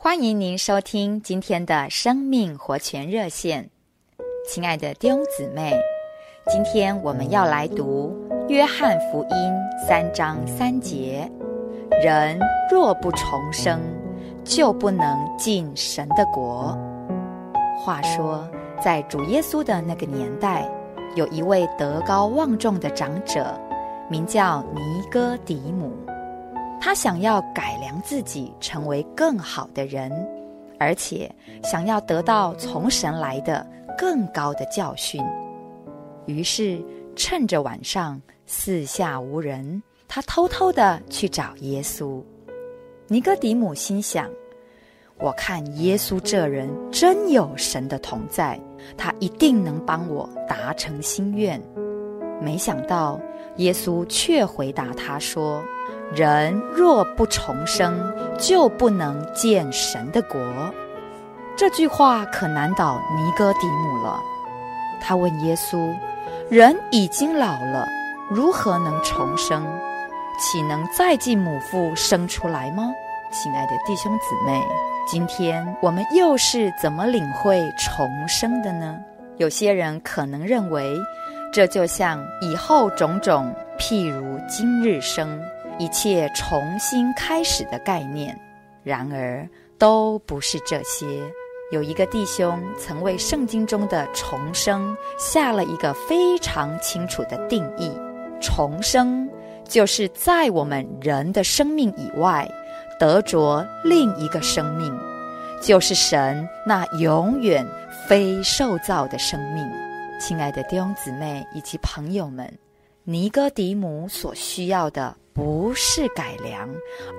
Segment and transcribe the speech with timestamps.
[0.00, 3.68] 欢迎您收听今天的生命活泉热线，
[4.48, 5.76] 亲爱的弟兄姊妹，
[6.46, 8.16] 今天我们要来读
[8.48, 9.28] 《约翰福音》
[9.88, 11.28] 三章三节
[12.00, 12.38] ：“人
[12.70, 13.80] 若不重生，
[14.44, 16.78] 就不能进神的国。”
[17.84, 18.48] 话说，
[18.80, 20.70] 在主耶稣的那个年代，
[21.16, 23.60] 有一位德高望重的长者，
[24.08, 25.92] 名叫尼哥底母。
[26.80, 30.12] 他想要改良自己，成为更好的人，
[30.78, 31.30] 而且
[31.62, 35.22] 想要得到从神来的更高的教训。
[36.26, 36.82] 于是，
[37.16, 42.22] 趁着晚上四下无人，他偷偷地去找耶稣。
[43.08, 44.30] 尼哥底母心想
[45.18, 48.60] ：“我看耶稣这人真有神的同在，
[48.96, 51.60] 他一定能帮我达成心愿。”
[52.40, 53.18] 没想到，
[53.56, 55.60] 耶稣却回答他说，
[56.14, 60.40] 人若不重生，就不能见神的国。
[61.56, 64.18] 这句话可难倒尼哥底母了。
[65.00, 65.94] 他问耶稣
[66.48, 67.86] ：“人已经老了，
[68.30, 69.66] 如何能重生？
[70.40, 72.90] 岂能再进母腹生出来吗？”
[73.30, 74.64] 亲爱的弟兄姊妹，
[75.06, 78.96] 今天我们又是怎么领会重生的呢？
[79.36, 80.96] 有些人可能认为，
[81.52, 85.38] 这就像以后种种，譬如今日生。
[85.78, 88.38] 一切重新开始的概念，
[88.82, 89.48] 然而
[89.78, 91.06] 都不是这些。
[91.70, 97.92] 有一个弟兄曾为圣经中的重生下了一个非常清楚的定义：
[98.40, 99.28] 重生
[99.64, 102.50] 就是在我们人的生命以外，
[102.98, 104.98] 得着另一个生命，
[105.62, 107.66] 就是神那永远
[108.08, 109.70] 非受造的生命。
[110.18, 112.50] 亲爱的弟兄姊妹以及朋友们，
[113.10, 115.16] 尼哥底母所需要的。
[115.32, 116.68] 不是改良，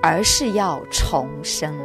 [0.00, 1.76] 而是要重生。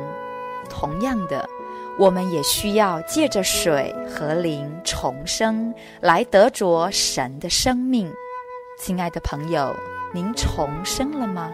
[0.70, 1.50] 同样的，
[1.98, 8.14] 我们也需要借着水和灵重生，来得着神的生命。
[8.78, 9.76] 亲爱的朋友，
[10.14, 11.52] 您重生了吗？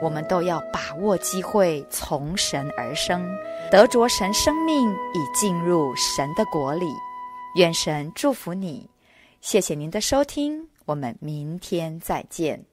[0.00, 3.28] 我们都要把握机会，从神而生，
[3.70, 6.86] 得着神生命，已进入神的国里。
[7.56, 8.88] 愿神祝福你。
[9.42, 12.64] 谢谢您的收听，我们明天再见。